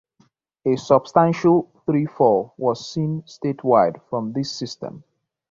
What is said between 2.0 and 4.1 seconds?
fall was seen statewide